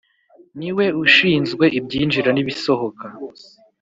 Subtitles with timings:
[0.59, 3.05] Niwe ushizwe ibyinjira nibisohoka